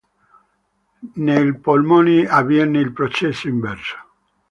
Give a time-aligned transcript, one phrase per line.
[1.27, 3.95] Nei polmoni avviene il processo inverso.